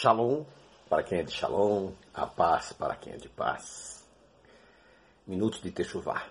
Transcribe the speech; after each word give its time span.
Shalom 0.00 0.46
para 0.88 1.02
quem 1.02 1.18
é 1.18 1.22
de 1.22 1.30
Shalom, 1.30 1.92
a 2.14 2.26
paz 2.26 2.72
para 2.72 2.96
quem 2.96 3.12
é 3.12 3.16
de 3.18 3.28
paz. 3.28 4.02
Minutos 5.26 5.60
de 5.60 5.70
Techuvá. 5.70 6.26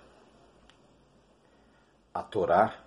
A 2.12 2.24
Torá 2.24 2.84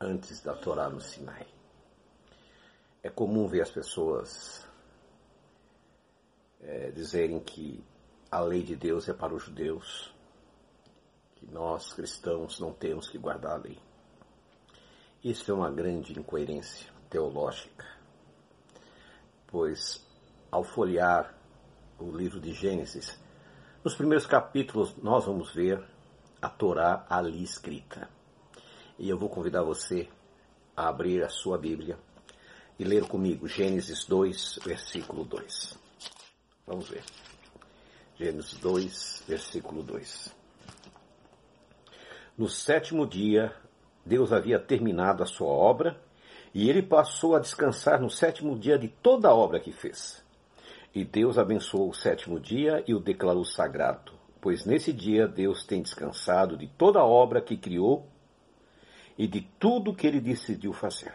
antes 0.00 0.40
da 0.42 0.54
Torá 0.54 0.88
no 0.88 1.00
Sinai. 1.00 1.44
É 3.02 3.10
comum 3.10 3.48
ver 3.48 3.62
as 3.62 3.70
pessoas 3.72 4.64
é, 6.60 6.92
dizerem 6.92 7.40
que 7.40 7.84
a 8.30 8.38
lei 8.38 8.62
de 8.62 8.76
Deus 8.76 9.08
é 9.08 9.12
para 9.12 9.34
os 9.34 9.42
judeus, 9.42 10.14
que 11.34 11.46
nós 11.46 11.92
cristãos 11.92 12.60
não 12.60 12.72
temos 12.72 13.08
que 13.08 13.18
guardar 13.18 13.54
a 13.54 13.60
lei. 13.60 13.78
Isso 15.24 15.50
é 15.50 15.54
uma 15.54 15.68
grande 15.68 16.16
incoerência 16.16 16.88
teológica, 17.10 17.98
pois 19.50 20.04
ao 20.50 20.64
folhear 20.64 21.34
o 21.98 22.10
livro 22.10 22.40
de 22.40 22.52
Gênesis, 22.52 23.18
nos 23.84 23.94
primeiros 23.94 24.26
capítulos 24.26 24.94
nós 25.02 25.24
vamos 25.24 25.52
ver 25.52 25.82
a 26.40 26.48
Torá 26.48 27.06
ali 27.08 27.42
escrita. 27.42 28.08
E 28.98 29.08
eu 29.08 29.18
vou 29.18 29.28
convidar 29.28 29.62
você 29.62 30.08
a 30.76 30.88
abrir 30.88 31.22
a 31.22 31.28
sua 31.28 31.58
Bíblia 31.58 31.98
e 32.78 32.84
ler 32.84 33.06
comigo 33.06 33.46
Gênesis 33.46 34.04
2, 34.06 34.60
versículo 34.64 35.24
2. 35.24 35.78
Vamos 36.66 36.88
ver. 36.88 37.04
Gênesis 38.16 38.58
2, 38.58 39.24
versículo 39.26 39.82
2. 39.82 40.34
No 42.36 42.48
sétimo 42.48 43.06
dia, 43.06 43.54
Deus 44.04 44.32
havia 44.32 44.58
terminado 44.58 45.22
a 45.22 45.26
sua 45.26 45.48
obra 45.48 46.00
e 46.52 46.68
ele 46.68 46.82
passou 46.82 47.34
a 47.34 47.38
descansar 47.38 48.00
no 48.00 48.10
sétimo 48.10 48.58
dia 48.58 48.78
de 48.78 48.88
toda 48.88 49.28
a 49.28 49.34
obra 49.34 49.60
que 49.60 49.72
fez. 49.72 50.24
E 50.94 51.04
Deus 51.04 51.38
abençoou 51.38 51.90
o 51.90 51.94
sétimo 51.94 52.40
dia 52.40 52.82
e 52.86 52.94
o 52.94 53.00
declarou 53.00 53.44
sagrado, 53.44 54.12
pois 54.40 54.64
nesse 54.64 54.92
dia 54.92 55.28
Deus 55.28 55.64
tem 55.64 55.82
descansado 55.82 56.56
de 56.56 56.66
toda 56.66 56.98
a 56.98 57.06
obra 57.06 57.40
que 57.40 57.56
criou 57.56 58.08
e 59.16 59.28
de 59.28 59.42
tudo 59.58 59.94
que 59.94 60.06
ele 60.06 60.20
decidiu 60.20 60.72
fazer. 60.72 61.12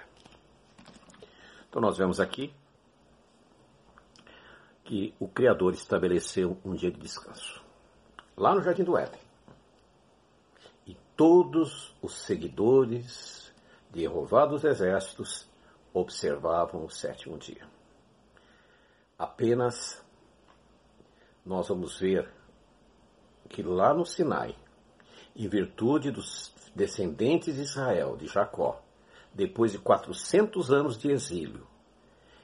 Então 1.67 1.81
nós 1.81 1.97
vemos 1.97 2.21
aqui 2.21 2.53
que 4.85 5.13
o 5.19 5.27
Criador 5.27 5.73
estabeleceu 5.73 6.57
um 6.63 6.73
dia 6.73 6.91
de 6.91 6.99
descanso. 6.99 7.61
Lá 8.37 8.53
no 8.55 8.61
Jardim 8.61 8.83
do 8.83 8.97
Éden. 8.97 9.19
E 10.85 10.95
todos 11.17 11.93
os 12.01 12.13
seguidores 12.21 13.44
de 13.95 14.45
dos 14.45 14.65
Exércitos 14.65 15.47
observavam 15.93 16.83
o 16.83 16.89
sétimo 16.89 17.37
dia. 17.37 17.65
Apenas 19.17 20.03
nós 21.45 21.69
vamos 21.69 21.97
ver 21.97 22.29
que 23.47 23.63
lá 23.63 23.93
no 23.93 24.05
Sinai, 24.05 24.53
em 25.33 25.47
virtude 25.47 26.11
dos 26.11 26.53
descendentes 26.75 27.55
de 27.55 27.61
Israel, 27.61 28.17
de 28.17 28.27
Jacó, 28.27 28.81
depois 29.33 29.71
de 29.71 29.79
400 29.79 30.71
anos 30.71 30.97
de 30.97 31.09
exílio, 31.09 31.65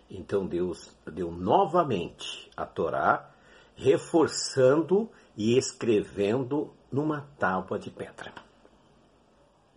então 0.09 0.47
Deus 0.47 0.95
deu 1.05 1.31
novamente 1.31 2.49
a 2.55 2.65
Torá, 2.65 3.29
reforçando 3.75 5.09
e 5.35 5.57
escrevendo 5.57 6.73
numa 6.89 7.27
tábua 7.37 7.77
de 7.77 7.89
pedra. 7.89 8.33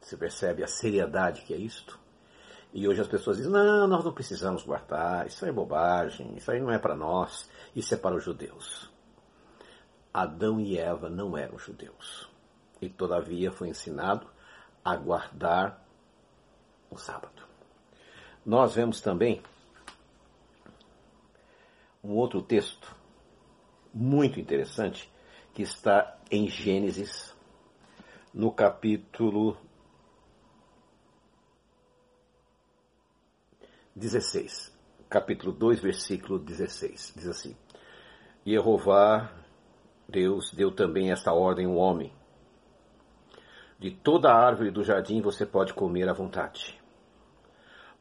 Você 0.05 0.19
percebe 0.19 0.62
a 0.62 0.66
seriedade 0.66 1.41
que 1.42 1.55
é 1.55 1.56
isto? 1.56 1.98
E 2.74 2.86
hoje 2.86 3.00
as 3.00 3.08
pessoas 3.08 3.38
dizem: 3.38 3.50
não, 3.50 3.86
nós 3.86 4.05
não 4.05 4.12
precisamos 4.12 4.62
guardar, 4.62 5.27
isso 5.27 5.47
é 5.47 5.50
bobagem, 5.50 6.36
isso 6.36 6.50
aí 6.50 6.60
não 6.60 6.70
é 6.70 6.78
para 6.78 6.94
nós, 6.94 7.48
isso 7.74 7.94
é 7.94 7.97
para 7.97 8.14
os 8.14 8.22
judeus. 8.22 8.92
Adão 10.12 10.60
e 10.60 10.77
Eva 10.78 11.08
não 11.08 11.38
eram 11.38 11.58
judeus. 11.58 12.28
E 12.82 12.88
todavia 12.88 13.50
foi 13.50 13.69
ensinado 13.69 14.26
a 14.84 14.94
guardar 14.94 15.82
o 16.91 16.98
sábado. 16.98 17.42
Nós 18.44 18.75
vemos 18.75 19.00
também 19.00 19.42
um 22.03 22.12
outro 22.12 22.42
texto 22.42 22.94
muito 23.92 24.38
interessante 24.38 25.10
que 25.54 25.62
está 25.62 26.19
em 26.31 26.47
Gênesis, 26.47 27.34
no 28.34 28.53
capítulo 28.53 29.56
16. 33.97 34.77
Capítulo 35.09 35.53
2, 35.53 35.81
versículo 35.81 36.38
16. 36.41 37.12
Diz 37.15 37.28
assim: 37.28 37.56
Jeová, 38.44 39.32
Deus, 40.09 40.53
deu 40.53 40.72
também 40.72 41.12
esta 41.12 41.32
ordem 41.32 41.66
ao 41.66 41.77
homem. 41.77 42.12
De 43.78 43.93
toda 43.93 44.31
a 44.31 44.37
árvore 44.37 44.72
do 44.72 44.83
jardim 44.83 45.21
você 45.21 45.47
pode 45.47 45.72
comer 45.75 46.09
à 46.09 46.12
vontade. 46.12 46.81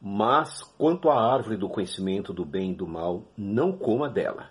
Mas 0.00 0.62
quanto 0.62 1.08
à 1.08 1.32
árvore 1.32 1.56
do 1.56 1.68
conhecimento 1.68 2.32
do 2.32 2.44
bem 2.44 2.72
e 2.72 2.74
do 2.74 2.88
mal, 2.88 3.22
não 3.36 3.70
coma 3.72 4.10
dela, 4.10 4.50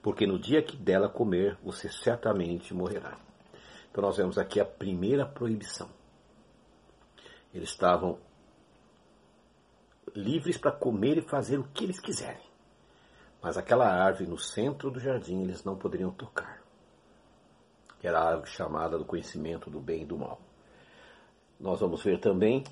porque 0.00 0.24
no 0.24 0.38
dia 0.38 0.62
que 0.62 0.76
dela 0.76 1.08
comer, 1.08 1.58
você 1.64 1.88
certamente 1.88 2.72
morrerá. 2.72 3.18
Então 3.90 4.02
nós 4.02 4.16
vemos 4.16 4.38
aqui 4.38 4.60
a 4.60 4.64
primeira 4.64 5.26
proibição. 5.26 5.88
Eles 7.52 7.70
estavam 7.70 8.18
livres 10.16 10.56
para 10.56 10.72
comer 10.72 11.18
e 11.18 11.22
fazer 11.22 11.58
o 11.58 11.64
que 11.64 11.84
eles 11.84 12.00
quiserem. 12.00 12.46
Mas 13.42 13.56
aquela 13.56 13.86
árvore 13.86 14.28
no 14.28 14.38
centro 14.38 14.90
do 14.90 14.98
jardim 14.98 15.42
eles 15.42 15.62
não 15.62 15.76
poderiam 15.76 16.10
tocar. 16.10 16.62
Era 18.02 18.18
a 18.20 18.28
árvore 18.30 18.50
chamada 18.50 18.96
do 18.96 19.04
conhecimento 19.04 19.68
do 19.68 19.80
bem 19.80 20.02
e 20.02 20.06
do 20.06 20.16
mal. 20.16 20.40
Nós 21.60 21.80
vamos 21.80 22.02
ver 22.02 22.18
também 22.18 22.64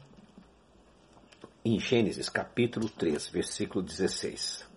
em 1.64 1.78
Gênesis 1.78 2.28
capítulo 2.28 2.88
3, 2.88 3.28
versículo 3.28 3.82
16. 3.82 4.68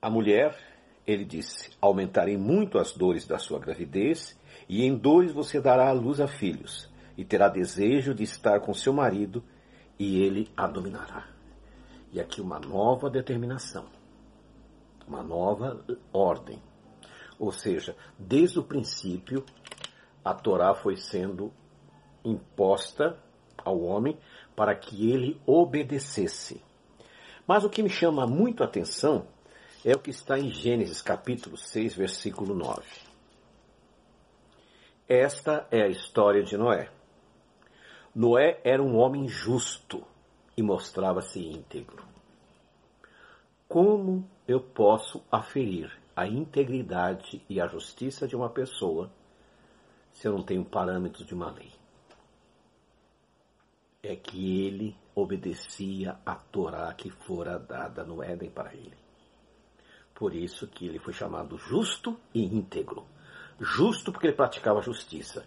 A 0.00 0.10
mulher, 0.10 0.56
ele 1.06 1.24
disse: 1.24 1.70
Aumentarei 1.80 2.36
muito 2.36 2.78
as 2.78 2.92
dores 2.92 3.26
da 3.26 3.38
sua 3.38 3.58
gravidez, 3.58 4.38
e 4.68 4.84
em 4.84 4.96
dores 4.96 5.32
você 5.32 5.60
dará 5.60 5.88
à 5.88 5.92
luz 5.92 6.20
a 6.20 6.28
filhos 6.28 6.92
e 7.16 7.24
terá 7.24 7.48
desejo 7.48 8.14
de 8.14 8.22
estar 8.22 8.60
com 8.60 8.74
seu 8.74 8.92
marido, 8.92 9.42
e 9.98 10.20
ele 10.22 10.50
a 10.56 10.66
dominará. 10.66 11.28
E 12.12 12.20
aqui 12.20 12.40
uma 12.40 12.58
nova 12.58 13.08
determinação, 13.10 13.86
uma 15.06 15.22
nova 15.22 15.84
ordem. 16.12 16.62
Ou 17.38 17.52
seja, 17.52 17.96
desde 18.18 18.58
o 18.58 18.64
princípio, 18.64 19.44
a 20.24 20.32
Torá 20.32 20.74
foi 20.74 20.96
sendo 20.96 21.52
imposta 22.24 23.18
ao 23.64 23.80
homem 23.80 24.18
para 24.56 24.74
que 24.74 25.10
ele 25.10 25.40
obedecesse. 25.46 26.62
Mas 27.46 27.64
o 27.64 27.70
que 27.70 27.82
me 27.82 27.90
chama 27.90 28.26
muito 28.26 28.62
a 28.62 28.66
atenção 28.66 29.26
é 29.84 29.92
o 29.92 29.98
que 29.98 30.10
está 30.10 30.38
em 30.38 30.50
Gênesis 30.50 31.02
capítulo 31.02 31.56
6, 31.56 31.94
versículo 31.94 32.54
9. 32.54 32.82
Esta 35.06 35.66
é 35.70 35.82
a 35.82 35.88
história 35.88 36.42
de 36.42 36.56
Noé. 36.56 36.88
Noé 38.14 38.60
era 38.62 38.80
um 38.80 38.96
homem 38.96 39.26
justo 39.26 40.06
e 40.56 40.62
mostrava-se 40.62 41.40
íntegro. 41.40 42.04
Como 43.66 44.24
eu 44.46 44.60
posso 44.60 45.20
aferir 45.32 45.90
a 46.14 46.24
integridade 46.24 47.44
e 47.48 47.60
a 47.60 47.66
justiça 47.66 48.28
de 48.28 48.36
uma 48.36 48.48
pessoa 48.48 49.10
se 50.12 50.28
eu 50.28 50.32
não 50.32 50.44
tenho 50.44 50.64
parâmetros 50.64 51.26
de 51.26 51.34
uma 51.34 51.50
lei? 51.50 51.72
É 54.00 54.14
que 54.14 54.64
ele 54.64 54.96
obedecia 55.12 56.16
à 56.24 56.36
Torá 56.36 56.94
que 56.94 57.10
fora 57.10 57.58
dada 57.58 58.04
no 58.04 58.22
Éden 58.22 58.50
para 58.50 58.72
ele. 58.74 58.96
Por 60.14 60.32
isso 60.32 60.68
que 60.68 60.86
ele 60.86 61.00
foi 61.00 61.12
chamado 61.12 61.58
justo 61.58 62.16
e 62.32 62.44
íntegro. 62.44 63.04
Justo 63.58 64.12
porque 64.12 64.28
ele 64.28 64.36
praticava 64.36 64.80
justiça 64.80 65.44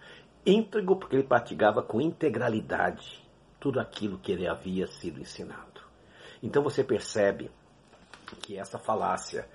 íntegro 0.48 0.96
porque 0.96 1.16
ele 1.16 1.28
praticava 1.28 1.84
com 1.84 2.00
integralidade 2.00 3.28
tudo 3.60 3.80
aquilo 3.80 4.18
que 4.18 4.32
ele 4.32 4.48
havia 4.48 4.88
sido 4.88 5.20
ensinado. 5.20 5.82
Então 6.42 6.64
você 6.64 6.84
percebe 6.84 7.52
que 8.42 8.58
essa 8.58 8.80
falácia, 8.80 9.48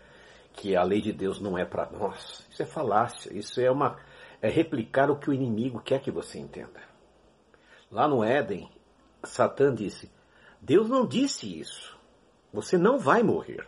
que 0.53 0.77
a 0.77 0.83
lei 0.83 1.01
de 1.01 1.13
Deus 1.13 1.41
não 1.41 1.57
é 1.57 1.65
para 1.65 1.91
nós, 1.91 2.47
isso 2.51 2.63
é 2.63 2.67
falácia, 2.67 3.33
isso 3.33 3.61
é 3.61 3.71
uma 3.71 3.97
é 4.41 4.49
replicar 4.49 5.09
o 5.09 5.17
que 5.17 5.31
o 5.31 5.33
inimigo 5.33 5.81
quer 5.81 6.01
que 6.01 6.11
você 6.11 6.39
entenda. 6.39 6.83
Lá 7.91 8.09
no 8.09 8.25
Éden, 8.25 8.69
Satã 9.23 9.73
disse: 9.73 10.11
Deus 10.61 10.89
não 10.89 11.07
disse 11.07 11.61
isso. 11.61 11.97
Você 12.53 12.77
não 12.77 12.99
vai 12.99 13.23
morrer. 13.23 13.67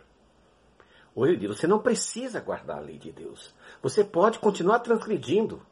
Ou 1.15 1.25
ele 1.25 1.37
disse: 1.37 1.59
você 1.59 1.67
não 1.67 1.79
precisa 1.79 2.41
guardar 2.41 2.77
a 2.77 2.81
lei 2.81 2.97
de 2.97 3.11
Deus. 3.11 3.55
Você 3.81 4.03
pode 4.03 4.39
continuar 4.39 4.79
transgredindo. 4.79 5.65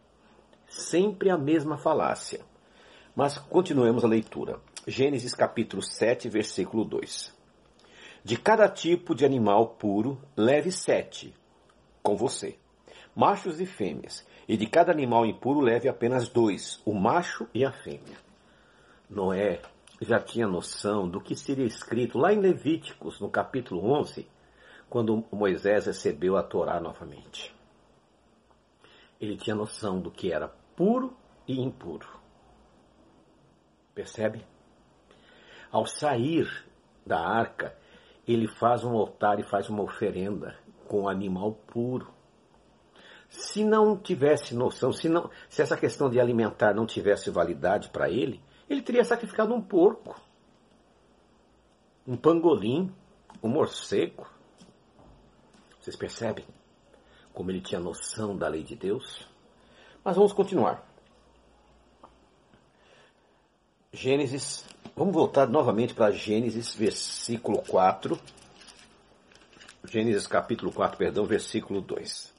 Sempre 0.68 1.30
a 1.30 1.38
mesma 1.38 1.78
falácia. 1.78 2.42
Mas 3.16 3.38
continuemos 3.38 4.04
a 4.04 4.08
leitura. 4.08 4.60
Gênesis 4.88 5.34
capítulo 5.34 5.82
7, 5.82 6.30
versículo 6.30 6.84
2. 6.84 7.34
De 8.24 8.38
cada 8.38 8.70
tipo 8.70 9.14
de 9.14 9.26
animal 9.26 9.76
puro, 9.76 10.18
leve 10.36 10.72
sete 10.72 11.34
com 12.02 12.16
você, 12.16 12.58
machos 13.16 13.60
e 13.60 13.66
fêmeas, 13.66 14.26
e 14.48 14.58
de 14.58 14.66
cada 14.66 14.92
animal 14.92 15.26
impuro 15.26 15.62
leve 15.62 15.88
apenas 15.88 16.28
dois, 16.28 16.82
o 16.86 16.94
macho 16.94 17.48
e 17.54 17.66
a 17.66 17.72
fêmea. 17.72 18.18
Noé 19.10 19.62
já 20.02 20.20
tinha 20.20 20.48
noção 20.48 21.08
do 21.08 21.22
que 21.22 21.36
seria 21.36 21.66
escrito 21.66 22.18
lá 22.18 22.34
em 22.34 22.40
Levíticos, 22.40 23.20
no 23.20 23.30
capítulo 23.30 23.90
11, 23.92 24.28
quando 24.90 25.24
Moisés 25.32 25.86
recebeu 25.86 26.36
a 26.36 26.44
Torá 26.44 26.80
novamente. 26.80 27.56
Ele 29.24 29.38
tinha 29.38 29.56
noção 29.56 30.02
do 30.02 30.12
que 30.12 30.34
era 30.34 30.50
puro 30.76 31.16
e 31.48 31.58
impuro. 31.58 32.06
Percebe? 33.96 34.46
Ao 35.72 35.86
sair 35.86 36.46
da 37.06 37.26
arca, 37.26 37.74
ele 38.28 38.50
faz 38.50 38.84
um 38.84 38.92
altar 38.98 39.40
e 39.40 39.44
faz 39.44 39.70
uma 39.70 39.82
oferenda 39.82 40.60
com 40.90 41.08
animal 41.08 41.54
puro. 41.54 42.14
Se 43.30 43.64
não 43.64 43.96
tivesse 43.96 44.54
noção, 44.54 44.92
se, 44.92 45.08
não, 45.08 45.30
se 45.50 45.62
essa 45.62 45.78
questão 45.78 46.10
de 46.10 46.20
alimentar 46.20 46.74
não 46.74 46.86
tivesse 46.86 47.30
validade 47.30 47.92
para 47.92 48.10
ele, 48.10 48.44
ele 48.70 48.82
teria 48.82 49.06
sacrificado 49.06 49.54
um 49.54 49.62
porco, 49.62 50.20
um 52.06 52.18
pangolim, 52.18 52.94
um 53.42 53.48
morcego. 53.48 54.28
Vocês 55.80 55.96
percebem 55.96 56.46
como 57.34 57.52
ele 57.52 57.62
tinha 57.62 57.80
noção 57.80 58.38
da 58.38 58.48
lei 58.48 58.64
de 58.64 58.76
Deus? 58.76 59.28
Mas 60.04 60.16
vamos 60.16 60.34
continuar. 60.34 60.88
Gênesis 63.92 64.66
Vamos 64.96 65.16
voltar 65.16 65.48
novamente 65.48 65.96
para 65.96 66.12
Gênesis, 66.12 66.76
versículo 66.76 67.64
4. 67.64 68.20
Gênesis 69.86 70.28
capítulo 70.28 70.72
4, 70.72 70.98
perdão, 71.00 71.26
versículo 71.26 71.82
2. 71.82 72.32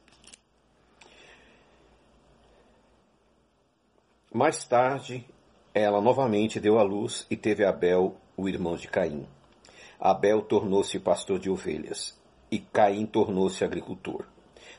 Mais 4.32 4.64
tarde, 4.64 5.26
ela 5.74 6.00
novamente 6.00 6.60
deu 6.60 6.78
à 6.78 6.84
luz 6.84 7.26
e 7.28 7.36
teve 7.36 7.64
Abel, 7.64 8.16
o 8.36 8.48
irmão 8.48 8.76
de 8.76 8.86
Caim. 8.86 9.26
Abel 9.98 10.42
tornou-se 10.42 11.00
pastor 11.00 11.40
de 11.40 11.50
ovelhas 11.50 12.16
e 12.52 12.60
Caim 12.60 13.04
tornou-se 13.04 13.64
agricultor. 13.64 14.24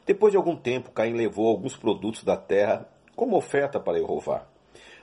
Depois 0.05 0.31
de 0.31 0.37
algum 0.37 0.55
tempo, 0.55 0.91
Caim 0.91 1.13
levou 1.13 1.47
alguns 1.47 1.75
produtos 1.75 2.23
da 2.23 2.37
terra 2.37 2.87
como 3.15 3.35
oferta 3.37 3.79
para 3.79 3.97
Jeová. 3.97 4.45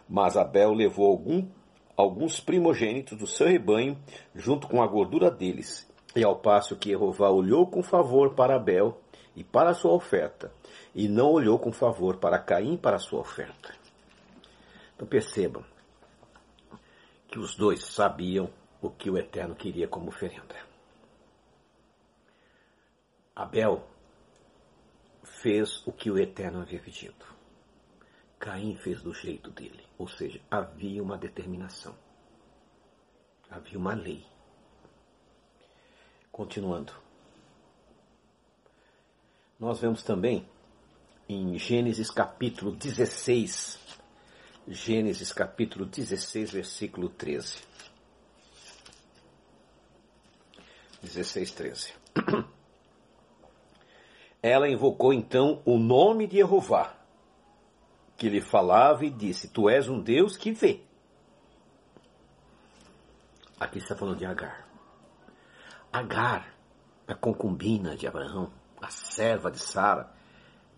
Mas 0.08 0.36
Abel 0.36 0.72
levou 0.72 1.06
algum 1.06 1.48
alguns 1.96 2.40
primogênitos 2.40 3.18
do 3.18 3.26
seu 3.26 3.46
rebanho, 3.46 3.98
junto 4.34 4.66
com 4.66 4.82
a 4.82 4.86
gordura 4.86 5.30
deles. 5.30 5.88
E 6.14 6.24
ao 6.24 6.36
passo 6.36 6.76
que 6.76 6.90
Jeová 6.90 7.30
olhou 7.30 7.66
com 7.66 7.82
favor 7.82 8.34
para 8.34 8.56
Abel 8.56 9.00
e 9.34 9.42
para 9.42 9.74
sua 9.74 9.92
oferta, 9.92 10.52
e 10.94 11.08
não 11.08 11.30
olhou 11.30 11.58
com 11.58 11.72
favor 11.72 12.18
para 12.18 12.38
Caim 12.38 12.76
para 12.76 12.98
sua 12.98 13.20
oferta. 13.20 13.74
Então 14.94 15.06
percebam 15.06 15.64
que 17.28 17.38
os 17.38 17.54
dois 17.54 17.84
sabiam 17.84 18.50
o 18.80 18.90
que 18.90 19.08
o 19.08 19.16
Eterno 19.16 19.54
queria 19.54 19.88
como 19.88 20.08
oferenda. 20.08 20.54
Abel 23.34 23.82
fez 25.42 25.84
o 25.84 25.92
que 25.92 26.08
o 26.08 26.16
Eterno 26.16 26.62
havia 26.62 26.78
pedido. 26.78 27.26
Caim 28.38 28.76
fez 28.76 29.02
do 29.02 29.12
jeito 29.12 29.50
dele. 29.50 29.84
Ou 29.98 30.06
seja, 30.06 30.40
havia 30.48 31.02
uma 31.02 31.18
determinação. 31.18 31.96
Havia 33.50 33.76
uma 33.76 33.92
lei. 33.92 34.24
Continuando. 36.30 36.92
Nós 39.58 39.80
vemos 39.80 40.02
também 40.04 40.48
em 41.28 41.58
Gênesis 41.58 42.10
capítulo 42.10 42.70
16. 42.76 43.80
Gênesis 44.68 45.32
capítulo 45.32 45.84
16, 45.84 46.52
versículo 46.52 47.08
13. 47.08 47.58
16, 51.02 51.50
13. 51.50 51.94
Ela 54.42 54.68
invocou 54.68 55.12
então 55.12 55.62
o 55.64 55.78
nome 55.78 56.26
de 56.26 56.38
Jeová 56.38 56.94
que 58.22 58.28
lhe 58.28 58.40
falava 58.40 59.04
e 59.04 59.10
disse: 59.10 59.48
Tu 59.48 59.68
és 59.68 59.88
um 59.88 60.00
Deus 60.00 60.36
que 60.36 60.52
vê. 60.52 60.80
Aqui 63.58 63.78
está 63.78 63.96
falando 63.96 64.18
de 64.18 64.24
Agar. 64.24 64.68
Agar, 65.92 66.54
a 67.06 67.16
concubina 67.16 67.96
de 67.96 68.06
Abraão, 68.06 68.52
a 68.80 68.88
serva 68.88 69.50
de 69.50 69.58
Sara, 69.58 70.12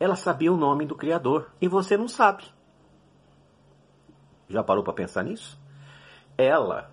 ela 0.00 0.16
sabia 0.16 0.50
o 0.50 0.56
nome 0.56 0.86
do 0.86 0.96
Criador 0.96 1.50
e 1.60 1.68
você 1.68 1.98
não 1.98 2.08
sabe. 2.08 2.44
Já 4.48 4.62
parou 4.62 4.82
para 4.82 4.94
pensar 4.94 5.22
nisso? 5.22 5.60
Ela, 6.38 6.90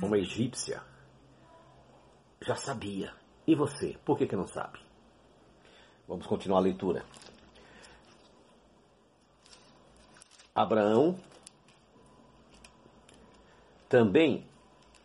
uma 0.00 0.16
egípcia, 0.16 0.80
já 2.40 2.54
sabia. 2.54 3.12
E 3.44 3.56
você, 3.56 3.96
por 4.04 4.16
que, 4.16 4.28
que 4.28 4.36
não 4.36 4.46
sabe? 4.46 4.85
Vamos 6.08 6.26
continuar 6.26 6.58
a 6.58 6.62
leitura. 6.62 7.04
Abraão, 10.54 11.18
também 13.88 14.46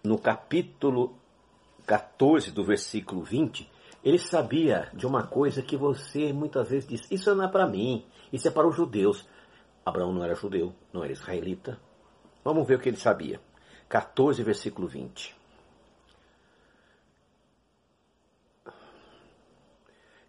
no 0.03 0.17
capítulo 0.17 1.15
14 1.85 2.51
do 2.51 2.63
versículo 2.63 3.23
20, 3.23 3.69
ele 4.03 4.17
sabia 4.17 4.89
de 4.93 5.05
uma 5.05 5.25
coisa 5.25 5.61
que 5.61 5.75
você 5.75 6.31
muitas 6.31 6.69
vezes 6.69 6.87
diz: 6.87 7.11
Isso 7.11 7.33
não 7.35 7.45
é 7.45 7.47
para 7.47 7.67
mim, 7.67 8.05
isso 8.31 8.47
é 8.47 8.51
para 8.51 8.67
os 8.67 8.75
judeus. 8.75 9.27
Abraão 9.85 10.13
não 10.13 10.23
era 10.23 10.35
judeu, 10.35 10.73
não 10.93 11.03
era 11.03 11.11
israelita. 11.11 11.79
Vamos 12.43 12.67
ver 12.67 12.75
o 12.75 12.79
que 12.79 12.89
ele 12.89 12.97
sabia. 12.97 13.41
14, 13.89 14.41
versículo 14.43 14.87
20. 14.87 15.40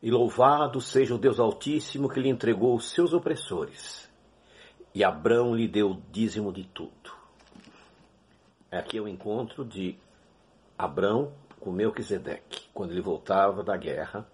E 0.03 0.11
louvado 0.11 0.81
seja 0.81 1.15
o 1.15 1.19
Deus 1.19 1.39
Altíssimo 1.39 2.09
que 2.09 2.21
lhe 2.21 2.29
entregou 2.29 2.75
os 2.75 2.91
seus 2.91 3.13
opressores 3.13 4.11
e 4.95 5.03
Abrão 5.03 5.55
lhe 5.55 5.67
deu 5.67 5.91
o 5.91 6.03
dízimo 6.11 6.53
de 6.53 6.65
tudo. 6.65 7.13
Aqui 8.71 8.99
é 8.99 9.01
o 9.01 9.09
encontro 9.09 9.65
de 9.65 9.97
Abrão 10.77 11.33
com 11.61 11.71
Melquisedeque, 11.71 12.69
quando 12.75 12.91
ele 12.91 13.01
voltava 13.01 13.63
da 13.63 13.77
guerra, 13.77 14.27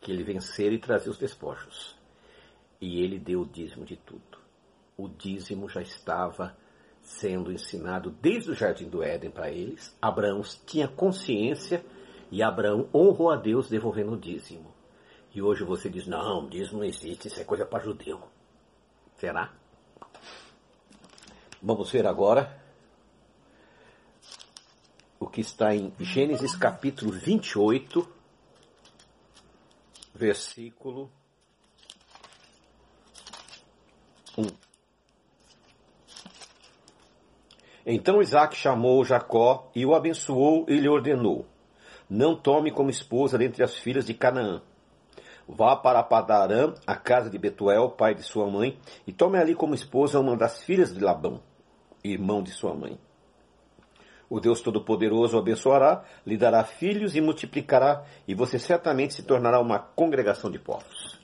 que 0.00 0.10
ele 0.10 0.24
vencera 0.24 0.74
e 0.74 0.78
trazia 0.78 1.10
os 1.10 1.18
despojos. 1.18 1.96
E 2.80 3.02
ele 3.02 3.18
deu 3.18 3.42
o 3.42 3.46
dízimo 3.46 3.84
de 3.84 3.96
tudo. 3.96 4.38
O 4.96 5.08
dízimo 5.08 5.68
já 5.68 5.82
estava 5.82 6.56
sendo 7.02 7.52
ensinado 7.52 8.10
desde 8.10 8.50
o 8.50 8.54
jardim 8.54 8.88
do 8.88 9.02
Éden 9.02 9.30
para 9.30 9.50
eles. 9.50 9.96
Abraão 10.00 10.40
tinha 10.66 10.88
consciência 10.88 11.84
e 12.30 12.42
Abraão 12.42 12.88
honrou 12.94 13.30
a 13.30 13.36
Deus 13.36 13.68
devolvendo 13.68 14.12
o 14.12 14.18
dízimo. 14.18 14.69
E 15.32 15.40
hoje 15.40 15.64
você 15.64 15.88
diz: 15.88 16.06
não, 16.06 16.48
dízimo 16.48 16.78
não 16.78 16.84
existe, 16.84 17.28
isso 17.28 17.40
é 17.40 17.44
coisa 17.44 17.64
para 17.64 17.84
judeu. 17.84 18.20
Será? 19.16 19.52
Vamos 21.62 21.90
ver 21.90 22.06
agora 22.06 22.58
o 25.20 25.26
que 25.28 25.40
está 25.40 25.74
em 25.74 25.92
Gênesis 26.00 26.56
capítulo 26.56 27.12
28, 27.12 28.08
versículo 30.14 31.10
1. 34.36 34.46
Então 37.86 38.20
Isaac 38.20 38.56
chamou 38.56 39.04
Jacó 39.04 39.70
e 39.74 39.86
o 39.86 39.94
abençoou 39.94 40.64
e 40.68 40.76
lhe 40.76 40.88
ordenou: 40.88 41.46
Não 42.08 42.34
tome 42.34 42.72
como 42.72 42.90
esposa 42.90 43.38
dentre 43.38 43.62
as 43.62 43.76
filhas 43.76 44.04
de 44.04 44.14
Canaã 44.14 44.60
Vá 45.52 45.74
para 45.74 46.00
Padarã, 46.04 46.74
a 46.86 46.94
casa 46.94 47.28
de 47.28 47.36
Betuel, 47.36 47.90
pai 47.90 48.14
de 48.14 48.22
sua 48.22 48.48
mãe, 48.48 48.78
e 49.04 49.12
tome 49.12 49.36
ali 49.36 49.52
como 49.52 49.74
esposa 49.74 50.20
uma 50.20 50.36
das 50.36 50.62
filhas 50.62 50.94
de 50.94 51.00
Labão, 51.00 51.42
irmão 52.04 52.40
de 52.40 52.52
sua 52.52 52.72
mãe. 52.72 53.00
O 54.28 54.38
Deus 54.38 54.60
Todo-Poderoso 54.60 55.36
o 55.36 55.40
abençoará, 55.40 56.04
lhe 56.24 56.36
dará 56.36 56.62
filhos 56.62 57.16
e 57.16 57.20
multiplicará, 57.20 58.04
e 58.28 58.34
você 58.34 58.60
certamente 58.60 59.14
se 59.14 59.24
tornará 59.24 59.58
uma 59.60 59.80
congregação 59.80 60.52
de 60.52 60.58
povos. 60.60 61.18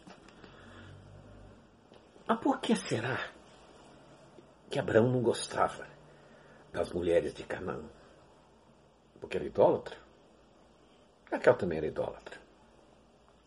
Mas 2.27 2.41
por 2.41 2.61
que 2.61 2.75
será 2.75 3.31
que 4.69 4.81
Abraão 4.81 5.09
não 5.09 5.23
gostava 5.23 5.87
das 6.73 6.91
mulheres 6.91 7.33
de 7.33 7.45
Canaã? 7.45 7.85
Porque 9.21 9.37
era 9.37 9.47
idólatra? 9.47 9.97
Raquel 11.31 11.55
também 11.55 11.79
era 11.79 11.87
idólatra. 11.87 12.46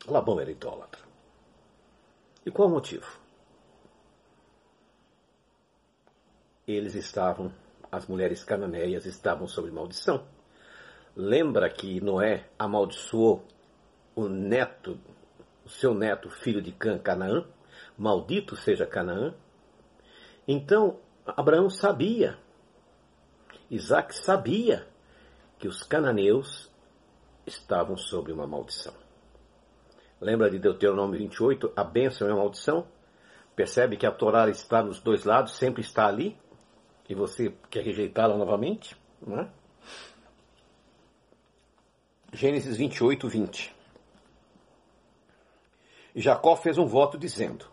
Labão 0.08 0.39
era 0.39 0.51
idólatra. 0.51 1.01
E 2.46 2.51
qual 2.51 2.68
o 2.68 2.72
motivo? 2.72 3.20
Eles 6.68 6.96
estavam 6.96 7.51
as 7.91 8.06
mulheres 8.08 8.44
cananeias 8.44 9.06
estavam 9.06 9.48
sob 9.48 9.70
maldição. 9.72 10.24
Lembra 11.15 11.70
que 11.70 12.00
Noé 12.00 12.48
amaldiçoou 12.58 13.44
o 14.15 14.27
neto, 14.27 15.00
o 15.65 15.70
seu 15.70 15.94
neto, 15.94 16.29
filho 16.29 16.62
de 16.62 16.72
Cã, 16.72 16.98
Canaã? 17.00 17.46
Maldito 17.98 18.56
seja 18.56 18.86
Canaã. 18.86 19.34
Então, 20.48 21.00
Abraão 21.25 21.70
sabia, 21.70 22.38
Isaac 23.70 24.15
sabia 24.15 24.88
que 25.58 25.68
os 25.68 25.84
cananeus 25.84 26.70
estavam 27.46 27.98
sob 27.98 28.32
uma 28.32 28.48
maldição. 28.48 28.94
Lembra 30.22 30.50
de 30.50 30.60
Deuteronômio 30.60 31.18
28? 31.18 31.72
A 31.76 31.84
bênção 31.84 32.28
é 32.28 32.34
uma 32.34 32.42
maldição? 32.42 32.86
Percebe 33.56 33.96
que 33.96 34.06
a 34.06 34.12
Torá 34.12 34.50
está 34.50 34.84
nos 34.84 35.00
dois 35.00 35.24
lados, 35.24 35.56
sempre 35.56 35.82
está 35.82 36.08
ali? 36.08 36.38
E 37.08 37.16
você 37.16 37.54
quer 37.70 37.84
rejeitá-la 37.84 38.38
novamente? 38.38 38.96
Não 39.26 39.40
é? 39.40 39.50
Gênesis 42.34 42.78
28, 42.78 43.28
20. 43.28 43.76
Jacó 46.16 46.56
fez 46.56 46.78
um 46.78 46.86
voto 46.86 47.18
dizendo: 47.18 47.66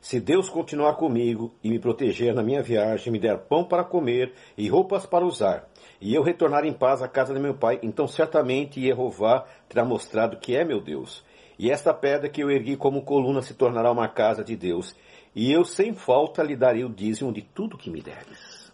Se 0.00 0.20
Deus 0.20 0.48
continuar 0.48 0.94
comigo 0.94 1.54
e 1.62 1.70
me 1.70 1.78
proteger 1.78 2.32
na 2.32 2.42
minha 2.42 2.62
viagem, 2.62 3.12
me 3.12 3.18
der 3.18 3.38
pão 3.38 3.64
para 3.64 3.84
comer 3.84 4.32
e 4.56 4.68
roupas 4.68 5.04
para 5.04 5.26
usar, 5.26 5.68
e 6.00 6.14
eu 6.14 6.22
retornar 6.22 6.64
em 6.64 6.72
paz 6.72 7.02
à 7.02 7.08
casa 7.08 7.34
de 7.34 7.40
meu 7.40 7.54
pai, 7.54 7.80
então 7.82 8.06
certamente 8.06 8.80
Jeová 8.80 9.46
terá 9.68 9.84
mostrado 9.84 10.38
que 10.38 10.56
é 10.56 10.64
meu 10.64 10.80
Deus. 10.80 11.24
E 11.58 11.70
esta 11.70 11.92
pedra 11.92 12.28
que 12.28 12.42
eu 12.42 12.50
ergui 12.50 12.76
como 12.76 13.04
coluna 13.04 13.42
se 13.42 13.54
tornará 13.54 13.90
uma 13.90 14.08
casa 14.08 14.44
de 14.44 14.54
Deus, 14.54 14.94
e 15.34 15.52
eu 15.52 15.64
sem 15.64 15.92
falta 15.92 16.42
lhe 16.42 16.56
darei 16.56 16.84
o 16.84 16.88
dízimo 16.88 17.32
de 17.32 17.42
tudo 17.42 17.76
que 17.76 17.90
me 17.90 18.00
deres. 18.00 18.72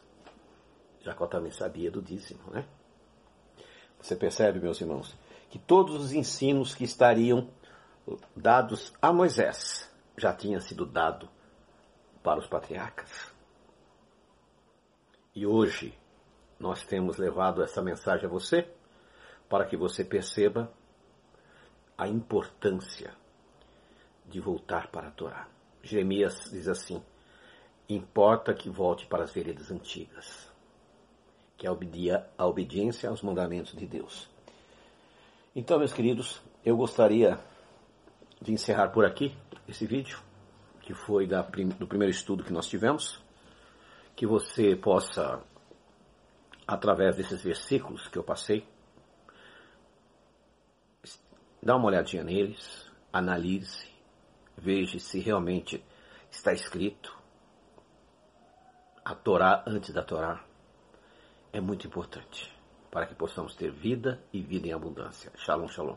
Jacó 1.00 1.26
também 1.26 1.50
sabia 1.50 1.90
do 1.90 2.02
dízimo, 2.02 2.42
né? 2.50 2.66
Você 4.00 4.14
percebe, 4.14 4.60
meus 4.60 4.80
irmãos, 4.80 5.16
que 5.48 5.58
todos 5.58 5.96
os 5.96 6.12
ensinos 6.12 6.74
que 6.74 6.84
estariam 6.84 7.48
dados 8.36 8.92
a 9.00 9.12
Moisés 9.12 9.90
já 10.16 10.32
tinham 10.32 10.60
sido 10.60 10.84
dado 10.84 11.28
para 12.22 12.38
os 12.38 12.46
patriarcas. 12.46 13.32
E 15.34 15.46
hoje 15.46 15.96
nós 16.60 16.84
temos 16.84 17.16
levado 17.16 17.62
essa 17.62 17.82
mensagem 17.82 18.26
a 18.26 18.28
você 18.28 18.68
para 19.48 19.64
que 19.64 19.76
você 19.76 20.04
perceba 20.04 20.70
a 21.96 22.08
importância 22.08 23.14
de 24.26 24.40
voltar 24.40 24.88
para 24.88 25.08
a 25.08 25.10
Torá. 25.10 25.48
Jeremias 25.82 26.50
diz 26.50 26.68
assim: 26.68 27.02
importa 27.88 28.54
que 28.54 28.70
volte 28.70 29.06
para 29.06 29.24
as 29.24 29.32
veredas 29.32 29.70
antigas, 29.70 30.50
que 31.56 31.66
é 31.66 31.70
a 32.38 32.46
obediência 32.46 33.08
aos 33.08 33.22
mandamentos 33.22 33.76
de 33.76 33.86
Deus. 33.86 34.28
Então, 35.54 35.78
meus 35.78 35.92
queridos, 35.92 36.42
eu 36.64 36.76
gostaria 36.76 37.38
de 38.40 38.52
encerrar 38.52 38.88
por 38.88 39.04
aqui 39.04 39.36
esse 39.68 39.86
vídeo, 39.86 40.18
que 40.80 40.92
foi 40.92 41.26
da, 41.26 41.42
do 41.42 41.86
primeiro 41.86 42.10
estudo 42.10 42.44
que 42.44 42.52
nós 42.52 42.66
tivemos, 42.66 43.22
que 44.16 44.26
você 44.26 44.74
possa, 44.74 45.40
através 46.66 47.16
desses 47.16 47.42
versículos 47.42 48.08
que 48.08 48.18
eu 48.18 48.24
passei, 48.24 48.66
dar 51.64 51.76
uma 51.76 51.87
olhadinha 51.87 52.23
neles, 52.23 52.87
analise, 53.11 53.88
veja 54.56 54.99
se 54.99 55.18
realmente 55.18 55.83
está 56.30 56.52
escrito 56.52 57.16
a 59.02 59.14
Torá 59.14 59.64
antes 59.66 59.90
da 59.94 60.02
Torá. 60.02 60.44
É 61.50 61.61
muito 61.61 61.87
importante 61.87 62.52
para 62.90 63.06
que 63.06 63.14
possamos 63.14 63.54
ter 63.54 63.71
vida 63.71 64.23
e 64.33 64.42
vida 64.42 64.68
em 64.68 64.73
abundância. 64.73 65.33
Shalom, 65.37 65.68
shalom. 65.68 65.97